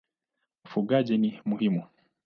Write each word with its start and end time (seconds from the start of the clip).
Ufugaji 0.65 1.17
ni 1.17 1.39
muhimu. 1.45 1.83